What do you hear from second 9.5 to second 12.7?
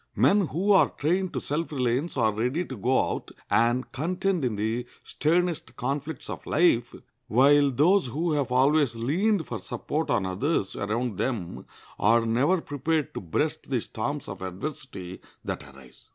support on others around them are never